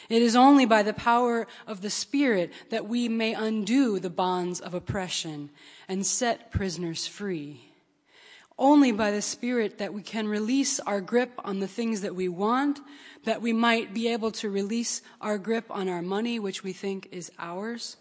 It 0.08 0.22
is 0.22 0.36
only 0.36 0.66
by 0.66 0.82
the 0.82 0.92
power 0.92 1.46
of 1.66 1.80
the 1.80 1.90
Spirit 1.90 2.52
that 2.70 2.86
we 2.86 3.08
may 3.08 3.34
undo 3.34 3.98
the 3.98 4.10
bonds 4.10 4.60
of 4.60 4.74
oppression 4.74 5.50
and 5.88 6.04
set 6.04 6.50
prisoners 6.50 7.06
free. 7.06 7.70
Only 8.58 8.92
by 8.92 9.10
the 9.10 9.22
Spirit 9.22 9.78
that 9.78 9.92
we 9.92 10.02
can 10.02 10.28
release 10.28 10.78
our 10.80 11.00
grip 11.00 11.32
on 11.38 11.58
the 11.58 11.66
things 11.66 12.02
that 12.02 12.14
we 12.14 12.28
want, 12.28 12.80
that 13.24 13.42
we 13.42 13.52
might 13.52 13.92
be 13.92 14.08
able 14.08 14.30
to 14.32 14.50
release 14.50 15.02
our 15.20 15.38
grip 15.38 15.64
on 15.70 15.88
our 15.88 16.02
money, 16.02 16.38
which 16.38 16.62
we 16.62 16.72
think 16.72 17.08
is 17.10 17.32
ours, 17.38 17.96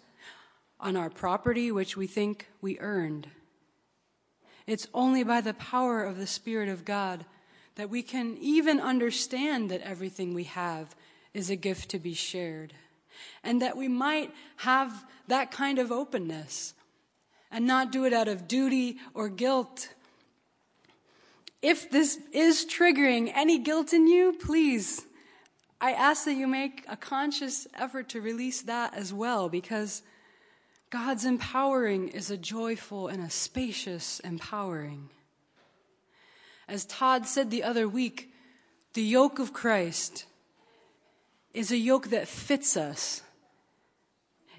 on 0.80 0.96
our 0.96 1.10
property, 1.10 1.72
which 1.72 1.98
we 1.98 2.06
think 2.06 2.50
we 2.62 2.78
earned. 2.80 3.28
It's 4.68 4.88
only 4.94 5.24
by 5.24 5.42
the 5.42 5.54
power 5.54 6.04
of 6.04 6.18
the 6.18 6.28
Spirit 6.28 6.70
of 6.70 6.86
God 6.86 7.26
that 7.76 7.90
we 7.90 8.04
can 8.04 8.38
even 8.38 8.80
understand 8.80 9.72
that 9.72 9.82
everything 9.82 10.34
we 10.34 10.44
have 10.44 10.96
is 11.34 11.50
a 11.50 11.56
gift 11.56 11.90
to 11.90 12.00
be 12.00 12.13
shared. 12.13 12.74
And 13.44 13.62
that 13.62 13.78
we 13.78 13.88
might 13.88 14.32
have 14.58 15.06
that 15.28 15.52
kind 15.52 15.80
of 15.80 15.92
openness 15.92 16.74
and 17.52 17.66
not 17.66 17.92
do 17.92 18.06
it 18.06 18.13
out 18.13 18.28
of 18.28 18.48
duty 18.48 18.98
or 19.13 19.30
guilt. 19.30 19.94
If 21.62 21.90
this 21.90 22.20
is 22.32 22.66
triggering 22.66 23.32
any 23.34 23.60
guilt 23.60 23.94
in 23.94 24.08
you, 24.08 24.34
please, 24.34 25.06
I 25.80 25.92
ask 25.92 26.25
that 26.25 26.34
you 26.34 26.48
make 26.48 26.84
a 26.88 26.98
conscious 26.98 27.68
effort 27.75 28.10
to 28.10 28.22
release 28.22 28.62
that 28.63 28.94
as 28.94 29.13
well 29.13 29.50
because 29.50 30.02
God's 30.90 31.25
empowering 31.25 32.10
is 32.10 32.30
a 32.30 32.38
joyful 32.38 33.08
and 33.08 33.24
a 33.24 33.30
spacious 33.30 34.20
empowering. 34.22 35.10
As 36.68 36.86
Todd 36.86 37.25
said 37.28 37.50
the 37.50 37.63
other 37.63 37.88
week, 37.88 38.34
the 38.94 39.02
yoke 39.02 39.40
of 39.40 39.54
Christ 39.54 40.25
is 41.54 41.72
a 41.72 41.78
yoke 41.78 42.10
that 42.10 42.28
fits 42.28 42.76
us. 42.76 43.22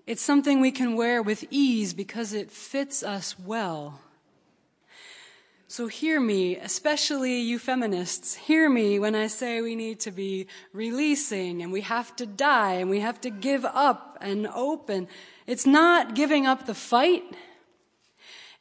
It's 0.07 0.23
something 0.23 0.61
we 0.61 0.71
can 0.71 0.97
wear 0.97 1.23
with 1.23 1.45
ease 1.51 1.95
because 1.95 2.33
it 2.33 2.51
fits 2.51 3.03
us 3.03 3.39
well. 3.39 4.01
So 5.67 5.89
hear 5.89 6.21
me, 6.21 6.57
especially 6.57 7.41
you 7.41 7.59
feminists, 7.59 8.35
hear 8.35 8.69
me 8.69 8.99
when 8.99 9.17
I 9.17 9.27
say 9.27 9.61
we 9.61 9.75
need 9.75 9.99
to 10.01 10.13
be 10.13 10.47
releasing 10.73 11.63
and 11.63 11.73
we 11.73 11.81
have 11.81 12.15
to 12.17 12.27
die 12.27 12.75
and 12.75 12.91
we 12.91 13.01
have 13.01 13.21
to 13.23 13.31
give 13.31 13.65
up 13.65 14.19
and 14.21 14.47
open. 14.47 15.09
It's 15.47 15.67
not 15.67 16.15
giving 16.15 16.47
up 16.47 16.67
the 16.67 16.75
fight. 16.75 17.25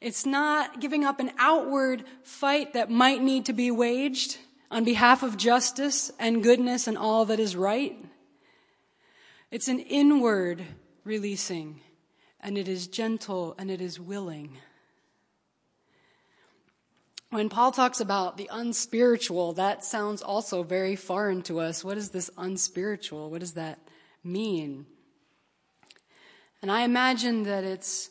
It's 0.00 0.26
not 0.26 0.80
giving 0.80 1.04
up 1.04 1.20
an 1.20 1.30
outward 1.38 2.04
fight 2.24 2.72
that 2.72 2.90
might 2.90 3.22
need 3.22 3.44
to 3.46 3.52
be 3.52 3.70
waged 3.70 4.38
on 4.70 4.82
behalf 4.82 5.22
of 5.22 5.36
justice 5.36 6.10
and 6.18 6.42
goodness 6.42 6.88
and 6.88 6.98
all 6.98 7.26
that 7.26 7.38
is 7.38 7.54
right. 7.54 7.96
It's 9.54 9.68
an 9.68 9.78
inward 9.78 10.64
releasing, 11.04 11.80
and 12.40 12.58
it 12.58 12.66
is 12.66 12.88
gentle 12.88 13.54
and 13.56 13.70
it 13.70 13.80
is 13.80 14.00
willing. 14.00 14.56
When 17.30 17.48
Paul 17.48 17.70
talks 17.70 18.00
about 18.00 18.36
the 18.36 18.50
unspiritual, 18.52 19.52
that 19.52 19.84
sounds 19.84 20.22
also 20.22 20.64
very 20.64 20.96
foreign 20.96 21.40
to 21.42 21.60
us. 21.60 21.84
What 21.84 21.96
is 21.96 22.10
this 22.10 22.32
unspiritual? 22.36 23.30
What 23.30 23.38
does 23.38 23.52
that 23.52 23.78
mean? 24.24 24.86
And 26.60 26.68
I 26.68 26.82
imagine 26.82 27.44
that 27.44 27.62
it's 27.62 28.10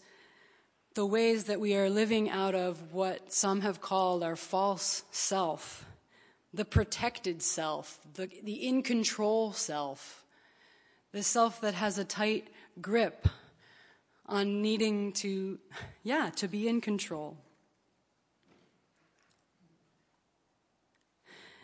the 0.96 1.06
ways 1.06 1.44
that 1.44 1.60
we 1.60 1.76
are 1.76 1.90
living 1.90 2.30
out 2.30 2.56
of 2.56 2.94
what 2.94 3.34
some 3.34 3.60
have 3.60 3.82
called 3.82 4.24
our 4.24 4.38
false 4.38 5.04
self, 5.12 5.86
the 6.54 6.64
protected 6.64 7.42
self, 7.42 8.00
the, 8.14 8.30
the 8.44 8.66
in 8.66 8.82
control 8.82 9.52
self, 9.52 10.23
the 11.14 11.24
self 11.24 11.62
that 11.62 11.76
has 11.76 11.98
a 11.98 12.04
tight 12.04 12.50
grip 12.82 13.28
on 14.26 14.62
needing 14.62 15.14
to, 15.14 15.60
yeah, 16.02 16.32
to 16.36 16.48
be 16.48 16.68
in 16.68 16.82
control. 16.82 17.38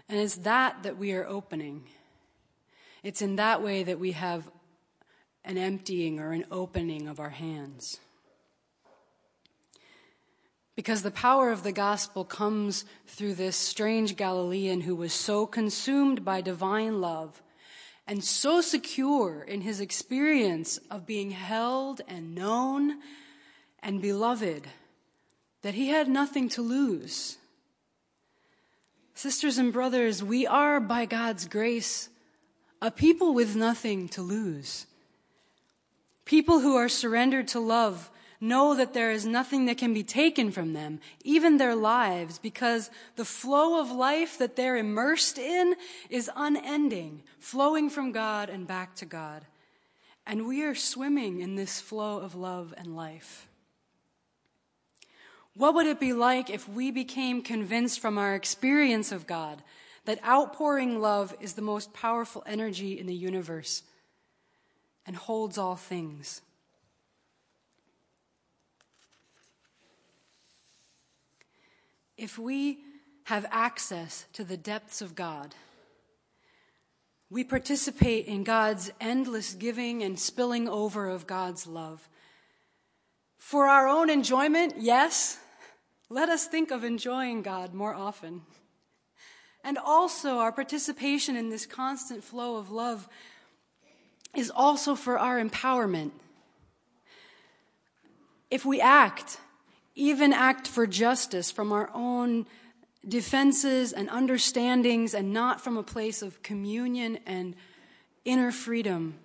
And 0.08 0.20
it's 0.20 0.38
that 0.38 0.84
that 0.84 0.98
we 0.98 1.14
are 1.14 1.26
opening. 1.26 1.84
It's 3.04 3.22
in 3.22 3.36
that 3.38 3.62
way 3.62 3.84
that 3.84 4.00
we 4.00 4.12
have 4.14 4.50
an 5.44 5.58
emptying 5.58 6.20
or 6.20 6.32
an 6.32 6.46
opening 6.52 7.08
of 7.08 7.20
our 7.20 7.30
hands. 7.30 8.00
Because 10.76 11.02
the 11.02 11.12
power 11.12 11.52
of 11.52 11.64
the 11.64 11.72
gospel 11.72 12.24
comes 12.24 12.86
through 13.08 13.36
this 13.36 13.56
strange 13.56 14.16
Galilean 14.16 14.82
who 14.82 14.96
was 14.96 15.12
so 15.12 15.46
consumed 15.46 16.24
by 16.24 16.42
divine 16.42 17.02
love 17.02 17.42
and 18.10 18.24
so 18.24 18.60
secure 18.60 19.46
in 19.48 19.62
his 19.62 19.80
experience 19.80 20.80
of 20.90 21.06
being 21.06 21.30
held 21.30 22.02
and 22.08 22.34
known 22.34 22.98
and 23.84 24.02
beloved 24.02 24.64
that 25.62 25.76
he 25.76 25.90
had 25.90 26.08
nothing 26.08 26.50
to 26.50 26.64
lose. 26.64 27.38
Sisters 29.14 29.60
and 29.60 29.72
brothers, 29.72 30.24
we 30.24 30.48
are, 30.48 30.80
by 30.80 31.06
God's 31.06 31.48
grace, 31.48 32.10
a 32.82 32.90
people 32.90 33.36
with 33.36 33.56
nothing 33.56 34.10
to 34.10 34.24
lose. 34.24 34.88
People 36.26 36.62
who 36.62 36.76
are 36.78 36.90
surrendered 36.90 37.48
to 37.50 37.60
love 37.60 38.10
know 38.42 38.76
that 38.76 38.94
there 38.94 39.12
is 39.12 39.26
nothing 39.26 39.66
that 39.66 39.78
can 39.78 39.94
be 39.94 40.04
taken 40.04 40.52
from 40.52 40.74
them, 40.74 41.00
even 41.24 41.58
their 41.58 41.76
lives, 41.76 42.40
because 42.40 42.90
the 43.16 43.26
flow 43.26 43.82
of 43.82 43.92
life 43.92 44.38
that 44.38 44.56
they're 44.56 44.78
immersed 44.78 45.38
in 45.38 45.76
is 46.10 46.32
unending, 46.36 47.22
flowing 47.40 47.90
from 47.90 48.12
God 48.12 48.50
and 48.50 48.66
back 48.66 48.96
to 48.96 49.06
God. 49.06 49.46
And 50.26 50.48
we 50.48 50.64
are 50.64 50.76
swimming 50.76 51.42
in 51.42 51.56
this 51.56 51.82
flow 51.82 52.20
of 52.20 52.36
love 52.36 52.74
and 52.78 52.96
life. 52.96 53.48
What 55.56 55.74
would 55.74 55.88
it 55.88 56.00
be 56.00 56.14
like 56.14 56.50
if 56.50 56.70
we 56.70 56.92
became 56.92 57.42
convinced 57.42 58.00
from 58.00 58.18
our 58.18 58.36
experience 58.36 59.12
of 59.12 59.28
God 59.28 59.62
that 60.06 60.24
outpouring 60.26 61.02
love 61.02 61.36
is 61.42 61.54
the 61.54 61.62
most 61.62 61.94
powerful 61.94 62.44
energy 62.46 62.98
in 62.98 63.08
the 63.08 63.16
universe 63.16 63.84
and 65.06 65.16
holds 65.16 65.58
all 65.58 65.76
things? 65.76 66.42
If 72.20 72.38
we 72.38 72.80
have 73.24 73.46
access 73.50 74.26
to 74.34 74.44
the 74.44 74.58
depths 74.58 75.02
of 75.02 75.16
God, 75.16 75.56
we 77.30 77.46
participate 77.46 78.26
in 78.26 78.44
God's 78.44 78.92
endless 79.00 79.54
giving 79.54 80.04
and 80.04 80.20
spilling 80.20 80.68
over 80.68 81.08
of 81.08 81.28
God's 81.28 81.66
love. 81.66 82.10
For 83.38 83.68
our 83.68 83.88
own 83.88 84.10
enjoyment, 84.10 84.74
yes, 84.78 85.40
let 86.10 86.28
us 86.28 86.46
think 86.46 86.72
of 86.72 86.84
enjoying 86.84 87.42
God 87.42 87.74
more 87.74 87.94
often. 87.94 88.42
And 89.64 89.78
also, 89.78 90.40
our 90.40 90.52
participation 90.52 91.38
in 91.38 91.50
this 91.50 91.66
constant 91.66 92.22
flow 92.22 92.58
of 92.58 92.70
love 92.70 93.08
is 94.36 94.52
also 94.54 94.94
for 94.96 95.18
our 95.18 95.42
empowerment. 95.42 96.12
If 98.52 98.66
we 98.66 98.82
act, 98.82 99.38
even 100.00 100.32
act 100.32 100.68
for 100.68 100.88
justice 100.88 101.52
from 101.52 101.72
our 101.72 101.90
own 101.94 102.46
defenses 103.08 103.92
and 103.94 104.10
understandings 104.10 105.14
and 105.14 105.34
not 105.34 105.62
from 105.62 105.78
a 105.78 105.84
place 105.84 106.22
of 106.22 106.42
communion 106.42 107.20
and 107.26 107.56
inner 108.26 108.52
freedom, 108.52 109.20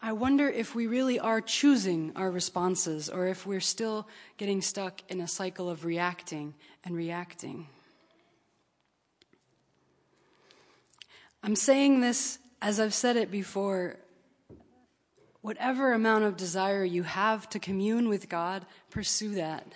I 0.00 0.12
wonder 0.12 0.48
if 0.48 0.74
we 0.74 0.86
really 0.86 1.18
are 1.18 1.40
choosing 1.40 2.12
our 2.14 2.30
responses 2.30 3.08
or 3.08 3.26
if 3.26 3.46
we're 3.46 3.60
still 3.60 4.06
getting 4.36 4.62
stuck 4.62 5.00
in 5.08 5.20
a 5.20 5.26
cycle 5.26 5.68
of 5.68 5.84
reacting 5.84 6.54
and 6.84 6.94
reacting. 6.94 7.66
I'm 11.42 11.56
saying 11.56 12.00
this 12.00 12.38
as 12.60 12.78
I've 12.78 12.94
said 12.94 13.16
it 13.16 13.30
before. 13.30 13.96
Whatever 15.48 15.94
amount 15.94 16.24
of 16.24 16.36
desire 16.36 16.84
you 16.84 17.04
have 17.04 17.48
to 17.48 17.58
commune 17.58 18.10
with 18.10 18.28
God, 18.28 18.66
pursue 18.90 19.36
that. 19.36 19.66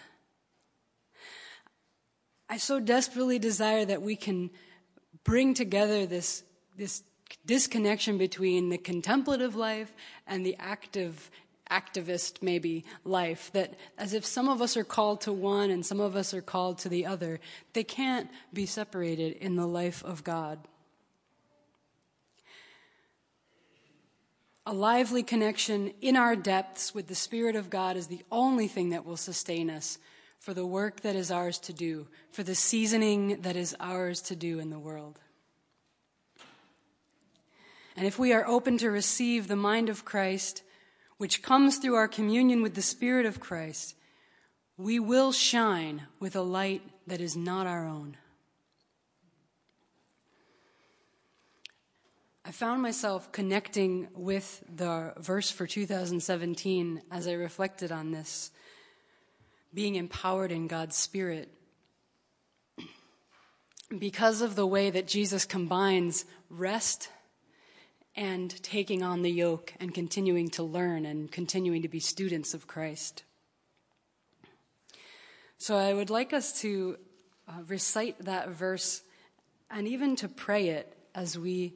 I 2.47 2.59
so 2.59 2.79
desperately 2.79 3.39
desire 3.39 3.87
that 3.87 4.03
we 4.03 4.15
can 4.15 4.51
bring 5.25 5.55
together 5.55 6.05
this, 6.05 6.43
this 6.77 7.03
disconnection 7.47 8.19
between 8.19 8.69
the 8.69 8.77
contemplative 8.77 9.57
life 9.57 9.95
and 10.27 10.45
the 10.45 10.57
active 10.59 11.31
activist 11.71 12.43
maybe 12.43 12.85
life 13.03 13.51
that 13.55 13.73
as 13.97 14.13
if 14.13 14.27
some 14.27 14.51
of 14.51 14.61
us 14.61 14.77
are 14.77 14.85
called 14.85 15.23
to 15.23 15.33
one 15.33 15.71
and 15.71 15.87
some 15.87 16.01
of 16.01 16.15
us 16.15 16.35
are 16.35 16.43
called 16.43 16.77
to 16.81 16.91
the 16.91 17.07
other 17.07 17.41
they 17.73 17.83
can't 17.83 18.29
be 18.53 18.67
separated 18.67 19.33
in 19.37 19.57
the 19.57 19.67
life 19.67 20.05
of 20.05 20.23
god 20.23 20.59
a 24.65 24.73
lively 24.73 25.23
connection 25.23 25.93
in 26.01 26.17
our 26.17 26.37
depths 26.37 26.95
with 26.95 27.09
the 27.09 27.15
spirit 27.15 27.57
of 27.57 27.71
god 27.71 27.97
is 27.97 28.07
the 28.07 28.25
only 28.31 28.69
thing 28.69 28.91
that 28.91 29.05
will 29.05 29.17
sustain 29.17 29.69
us 29.69 29.99
for 30.39 30.55
the 30.55 30.67
work 30.67 31.01
that 31.01 31.17
is 31.17 31.31
ours 31.31 31.59
to 31.59 31.73
do 31.73 32.07
for 32.31 32.43
the 32.43 32.55
seasoning 32.55 33.41
that 33.43 33.57
is 33.57 33.75
ours 33.81 34.21
to 34.21 34.37
do 34.37 34.59
in 34.59 34.71
the 34.71 34.79
world 34.79 35.19
and 37.97 38.07
if 38.07 38.19
we 38.19 38.33
are 38.33 38.47
open 38.47 38.79
to 38.79 38.91
receive 38.91 39.49
the 39.49 39.57
mind 39.57 39.89
of 39.89 40.05
Christ, 40.05 40.63
which 41.19 41.43
comes 41.43 41.77
through 41.77 41.95
our 41.95 42.09
communion 42.09 42.63
with 42.63 42.75
the 42.75 42.83
Spirit 42.83 43.27
of 43.27 43.41
Christ, 43.41 43.95
we 44.77 44.99
will 44.99 45.33
shine 45.33 46.07
with 46.19 46.35
a 46.35 46.43
light 46.43 46.83
that 47.07 47.21
is 47.21 47.37
not 47.37 47.67
our 47.67 47.87
own. 47.87 48.17
I 52.45 52.51
found 52.51 52.83
myself 52.83 53.31
connecting 53.31 54.09
with 54.15 54.65
the 54.69 55.15
verse 55.17 55.53
for 55.53 55.65
2017 55.65 57.03
as 57.09 57.29
I 57.29 57.35
reflected 57.35 57.93
on 57.93 58.11
this, 58.11 58.51
being 59.73 59.95
empowered 59.95 60.51
in 60.51 60.67
God's 60.67 60.97
Spirit. 60.97 61.53
Because 63.97 64.43
of 64.43 64.57
the 64.57 64.67
way 64.67 64.91
that 64.91 65.07
Jesus 65.07 65.45
combines 65.45 66.25
rest 66.51 67.11
and 68.17 68.51
taking 68.65 69.05
on 69.05 69.23
the 69.23 69.31
yoke 69.31 69.73
and 69.79 69.95
continuing 69.95 70.49
to 70.51 70.65
learn 70.65 71.07
and 71.07 71.31
continuing 71.31 71.83
to 71.83 71.89
be 71.89 72.01
students 72.01 72.55
of 72.55 72.67
Christ. 72.67 73.23
So 75.59 75.77
I 75.77 75.95
would 75.95 76.11
like 76.11 76.33
us 76.33 76.61
to 76.63 76.97
uh, 77.47 77.63
recite 77.69 78.25
that 78.25 78.49
verse 78.49 79.03
and 79.71 79.87
even 79.87 80.17
to 80.17 80.29
pray 80.29 80.71
it 80.71 80.93
as 81.15 81.39
we 81.39 81.75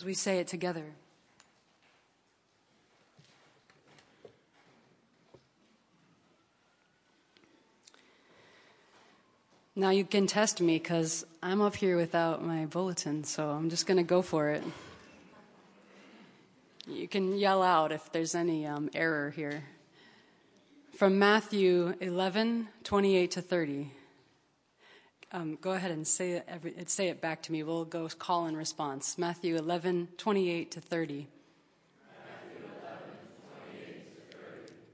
as 0.00 0.04
we 0.06 0.14
say 0.14 0.38
it 0.38 0.46
together. 0.46 0.86
Now 9.76 9.90
you 9.90 10.06
can 10.06 10.26
test 10.26 10.62
me 10.62 10.78
because 10.78 11.26
I'm 11.42 11.60
up 11.60 11.76
here 11.76 11.98
without 11.98 12.42
my 12.42 12.64
bulletin, 12.64 13.24
so 13.24 13.50
I'm 13.50 13.68
just 13.68 13.86
going 13.86 13.98
to 13.98 14.02
go 14.02 14.22
for 14.22 14.48
it. 14.48 14.64
You 16.86 17.06
can 17.06 17.36
yell 17.36 17.62
out 17.62 17.92
if 17.92 18.10
there's 18.10 18.34
any 18.34 18.66
um, 18.66 18.88
error 18.94 19.28
here. 19.28 19.64
From 20.96 21.18
Matthew 21.18 21.92
11, 22.00 22.68
28 22.84 23.30
to 23.32 23.42
30. 23.42 23.90
Um, 25.32 25.58
go 25.60 25.72
ahead 25.72 25.90
and 25.90 26.06
say 26.06 26.32
it, 26.32 26.44
every, 26.48 26.74
say 26.86 27.08
it 27.08 27.20
back 27.20 27.42
to 27.42 27.52
me. 27.52 27.62
We'll 27.62 27.84
go 27.84 28.08
call 28.08 28.46
and 28.46 28.56
response. 28.56 29.16
Matthew 29.16 29.56
11, 29.56 30.08
28 30.16 30.70
to 30.72 30.80
30. 30.80 31.14
11, 31.14 31.28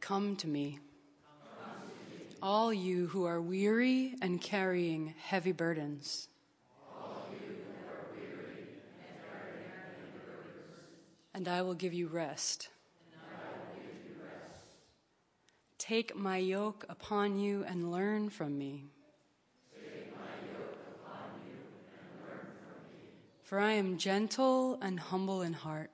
Come 0.01 0.37
to 0.37 0.46
me. 0.46 0.79
All 2.42 2.72
you 2.72 3.07
who 3.07 3.25
are 3.25 3.40
weary 3.40 4.14
and 4.20 4.40
carrying 4.40 5.14
heavy 5.18 5.53
burdens. 5.53 6.29
And 11.33 11.49
I 11.49 11.62
will 11.62 11.75
give 11.75 11.92
you 11.92 12.09
rest. 12.09 12.68
Take 15.79 16.16
my 16.16 16.38
yoke 16.38 16.85
upon 16.88 17.38
you 17.38 17.64
and 17.64 17.90
learn 17.90 18.31
from 18.31 18.57
me. 18.57 18.85
For 23.47 23.61
I 23.61 23.75
am 23.75 23.97
gentle 23.97 24.77
and 24.83 24.99
humble 24.99 25.41
in 25.43 25.53
heart. 25.53 25.93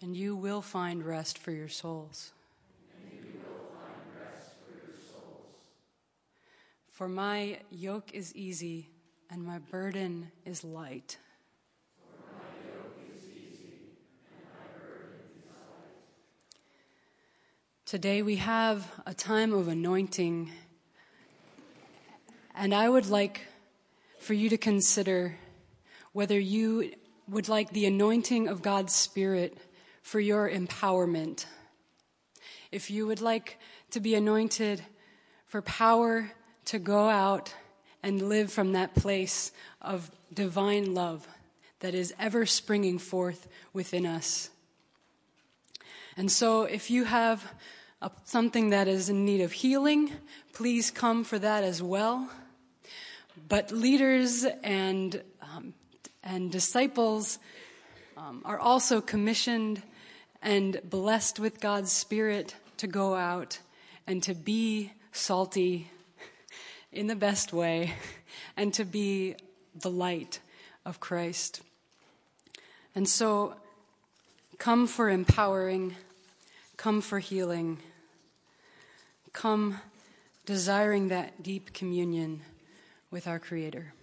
And 0.00 0.16
you 0.16 0.34
will 0.34 0.62
find 0.62 1.04
rest 1.04 1.36
for 1.36 1.50
your 1.50 1.68
souls. 1.68 2.32
For 6.90 7.10
my 7.10 7.58
yoke 7.70 8.10
is 8.14 8.34
easy 8.34 8.88
and 9.30 9.44
my 9.44 9.58
burden 9.58 10.32
is 10.46 10.64
light. 10.64 11.18
Today 17.84 18.22
we 18.22 18.36
have 18.36 18.90
a 19.04 19.12
time 19.12 19.52
of 19.52 19.68
anointing, 19.68 20.52
and 22.54 22.74
I 22.74 22.88
would 22.88 23.10
like 23.10 23.42
for 24.18 24.34
you 24.34 24.48
to 24.50 24.58
consider 24.58 25.36
whether 26.12 26.38
you 26.38 26.92
would 27.28 27.48
like 27.48 27.70
the 27.70 27.86
anointing 27.86 28.48
of 28.48 28.62
God's 28.62 28.94
Spirit 28.94 29.58
for 30.02 30.20
your 30.20 30.50
empowerment. 30.50 31.46
If 32.72 32.90
you 32.90 33.06
would 33.06 33.20
like 33.20 33.58
to 33.90 34.00
be 34.00 34.14
anointed 34.14 34.82
for 35.46 35.62
power 35.62 36.30
to 36.66 36.78
go 36.78 37.08
out 37.08 37.54
and 38.02 38.28
live 38.28 38.52
from 38.52 38.72
that 38.72 38.94
place 38.94 39.52
of 39.80 40.10
divine 40.32 40.94
love 40.94 41.26
that 41.80 41.94
is 41.94 42.14
ever 42.18 42.46
springing 42.46 42.98
forth 42.98 43.48
within 43.72 44.04
us. 44.04 44.50
And 46.16 46.30
so 46.30 46.62
if 46.62 46.90
you 46.90 47.04
have 47.04 47.52
a, 48.02 48.10
something 48.24 48.70
that 48.70 48.88
is 48.88 49.08
in 49.08 49.24
need 49.24 49.40
of 49.40 49.52
healing, 49.52 50.12
please 50.52 50.90
come 50.90 51.24
for 51.24 51.38
that 51.38 51.64
as 51.64 51.82
well. 51.82 52.28
But 53.46 53.70
leaders 53.72 54.44
and 54.62 55.22
um, 55.42 55.74
and 56.22 56.50
disciples 56.50 57.38
um, 58.16 58.42
are 58.44 58.58
also 58.58 59.00
commissioned 59.00 59.82
and 60.42 60.80
blessed 60.84 61.38
with 61.38 61.60
God's 61.60 61.92
Spirit 61.92 62.54
to 62.78 62.86
go 62.86 63.14
out 63.14 63.58
and 64.06 64.22
to 64.22 64.34
be 64.34 64.92
salty 65.12 65.90
in 66.92 67.06
the 67.06 67.16
best 67.16 67.52
way 67.52 67.94
and 68.56 68.72
to 68.74 68.84
be 68.84 69.36
the 69.74 69.90
light 69.90 70.40
of 70.84 71.00
Christ. 71.00 71.62
And 72.94 73.08
so, 73.08 73.54
come 74.58 74.86
for 74.86 75.08
empowering, 75.08 75.94
come 76.76 77.00
for 77.00 77.18
healing, 77.18 77.78
come 79.32 79.80
desiring 80.46 81.08
that 81.08 81.42
deep 81.42 81.72
communion 81.72 82.42
with 83.10 83.26
our 83.26 83.38
Creator. 83.38 83.94